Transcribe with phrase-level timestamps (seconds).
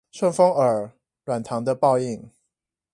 [0.11, 0.93] 順風耳
[1.27, 2.31] 軟糖的報應